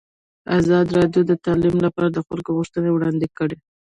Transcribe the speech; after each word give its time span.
ازادي 0.59 0.91
راډیو 0.99 1.21
د 1.27 1.33
تعلیم 1.45 1.75
لپاره 1.85 2.07
د 2.11 2.19
خلکو 2.27 2.55
غوښتنې 2.57 2.89
وړاندې 2.91 3.27
کړي. 3.37 3.57